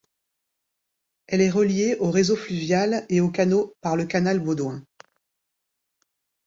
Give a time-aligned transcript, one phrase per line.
[1.27, 4.83] Elle est reliée au réseau fluvial et aux canaux par le canal Baudouin.